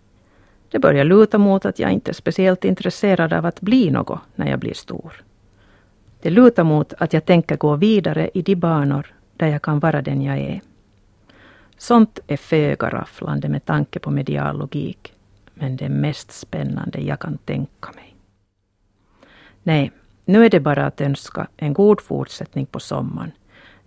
Det 0.71 0.79
börjar 0.79 1.05
luta 1.05 1.38
mot 1.38 1.67
att 1.67 1.79
jag 1.79 1.93
inte 1.93 2.11
är 2.11 2.14
speciellt 2.14 2.64
intresserad 2.64 3.33
av 3.33 3.47
att 3.47 3.61
bli 3.61 3.90
något 3.90 4.19
när 4.35 4.51
jag 4.51 4.59
blir 4.59 4.75
stor. 4.75 5.23
Det 6.23 6.31
lutar 6.31 6.64
mot 6.64 6.95
att 6.99 7.12
jag 7.12 7.25
tänker 7.25 7.57
gå 7.57 7.77
vidare 7.77 8.31
i 8.35 8.43
de 8.43 8.57
banor 8.57 9.14
där 9.37 9.47
jag 9.47 9.62
kan 9.62 9.79
vara 9.79 10.03
den 10.03 10.23
jag 10.23 10.38
är. 10.38 10.61
Sånt 11.85 12.18
är 12.27 12.37
föga 12.37 12.90
rafflande 12.90 13.49
med 13.49 13.64
tanke 13.64 13.99
på 13.99 14.11
medial 14.11 14.59
logik, 14.59 15.12
men 15.55 15.77
det 15.77 15.88
mest 15.88 16.33
spännande 16.33 17.01
jag 17.01 17.20
kan 17.20 17.38
tänka 17.38 17.92
mig. 17.94 18.16
Nej, 19.62 19.92
nu 20.25 20.44
är 20.44 20.51
det 20.51 20.61
bara 20.61 20.87
att 20.87 21.01
önska 21.01 21.47
en 21.57 21.73
god 21.73 22.01
fortsättning 22.01 22.66
på 22.66 22.81
sommaren. 22.81 23.33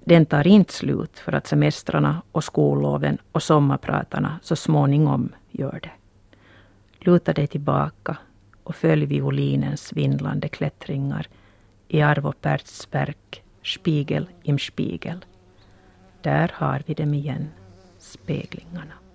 Den 0.04 0.26
tar 0.26 0.48
inte 0.48 0.74
slut 0.74 1.20
för 1.20 1.32
att 1.34 1.48
semestrarna 1.48 2.22
och 2.32 2.44
skolloven 2.44 3.18
och 3.32 3.44
sommarpratarna 3.44 4.40
så 4.42 4.56
småningom 4.56 5.30
gör 5.52 5.80
det. 5.84 5.92
Luta 7.00 7.34
dig 7.34 7.48
tillbaka 7.48 8.18
och 8.64 8.76
följ 8.76 9.06
violinens 9.06 9.82
svindlande 9.82 10.48
klättringar 10.48 11.28
i 11.88 12.02
Arvo 12.02 12.34
Pärts 12.42 12.88
verk 12.92 13.44
Spiegel 13.64 14.30
im 14.44 14.60
Spiegel. 14.60 15.26
Där 16.22 16.52
har 16.54 16.84
vi 16.86 16.94
dem 16.94 17.14
igen 17.14 17.50
speglingarna. 18.08 19.07